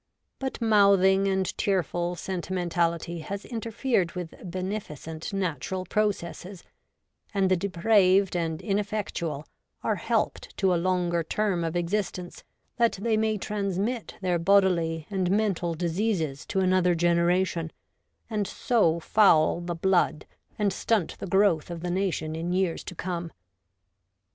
But 0.39 0.59
mouthing 0.59 1.27
and 1.27 1.55
tearful 1.59 2.15
sentimentality 2.15 3.19
has 3.19 3.45
interfered 3.45 4.13
with 4.13 4.33
beneficent 4.43 5.31
natural 5.31 5.85
processes, 5.85 6.63
and 7.35 7.51
the 7.51 7.55
depraved 7.55 8.35
and 8.35 8.63
ineffectual 8.63 9.45
are 9.83 9.97
helped 9.97 10.57
to 10.57 10.73
a 10.73 10.81
longer 10.81 11.21
term 11.21 11.63
of 11.63 11.75
existence, 11.75 12.43
that 12.77 12.93
they 12.93 13.15
may 13.15 13.37
transmit 13.37 14.15
their 14.21 14.39
bodily 14.39 15.05
and 15.11 15.29
mental 15.29 15.75
diseases 15.75 16.47
to 16.47 16.61
another 16.61 16.95
generation, 16.95 17.71
and 18.27 18.47
so 18.47 18.99
foul 18.99 19.57
WOMAN 19.57 19.61
IN 19.61 19.67
SOCIAL 19.67 19.67
POLITY. 19.67 19.67
53 19.67 19.67
the 19.67 19.87
blood 20.55 20.63
and 20.63 20.73
stunt 20.73 21.19
the 21.19 21.27
growth 21.27 21.69
of 21.69 21.81
the 21.81 21.91
nation 21.91 22.35
in 22.35 22.51
years 22.51 22.83
to 22.85 22.95
come. 22.95 23.31